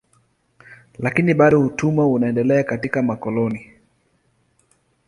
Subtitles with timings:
[0.99, 3.71] Lakini bado utumwa uliendelea katika makoloni.